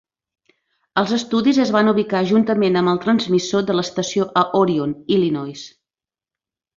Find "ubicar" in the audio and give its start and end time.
1.91-2.21